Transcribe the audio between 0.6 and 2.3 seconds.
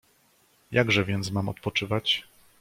"Jakże więc mam odpoczywać?"